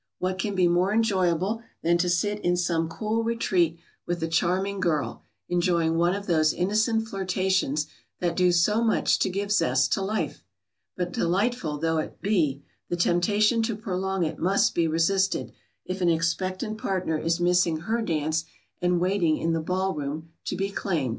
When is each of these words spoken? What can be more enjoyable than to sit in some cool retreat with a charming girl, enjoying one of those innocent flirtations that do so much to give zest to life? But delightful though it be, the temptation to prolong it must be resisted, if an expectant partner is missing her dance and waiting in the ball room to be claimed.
What 0.17 0.39
can 0.39 0.55
be 0.55 0.67
more 0.67 0.91
enjoyable 0.91 1.61
than 1.83 1.99
to 1.99 2.09
sit 2.09 2.39
in 2.39 2.57
some 2.57 2.89
cool 2.89 3.23
retreat 3.23 3.77
with 4.07 4.23
a 4.23 4.27
charming 4.27 4.79
girl, 4.79 5.21
enjoying 5.47 5.95
one 5.95 6.15
of 6.15 6.25
those 6.25 6.53
innocent 6.55 7.07
flirtations 7.07 7.85
that 8.19 8.35
do 8.35 8.51
so 8.51 8.83
much 8.83 9.19
to 9.19 9.29
give 9.29 9.51
zest 9.51 9.93
to 9.93 10.01
life? 10.01 10.43
But 10.97 11.11
delightful 11.11 11.77
though 11.77 11.99
it 11.99 12.19
be, 12.19 12.63
the 12.89 12.95
temptation 12.95 13.61
to 13.61 13.75
prolong 13.75 14.23
it 14.23 14.39
must 14.39 14.73
be 14.73 14.87
resisted, 14.87 15.53
if 15.85 16.01
an 16.01 16.09
expectant 16.09 16.79
partner 16.79 17.19
is 17.19 17.39
missing 17.39 17.81
her 17.81 18.01
dance 18.01 18.45
and 18.81 18.99
waiting 18.99 19.37
in 19.37 19.53
the 19.53 19.61
ball 19.61 19.93
room 19.93 20.29
to 20.45 20.55
be 20.55 20.71
claimed. 20.71 21.09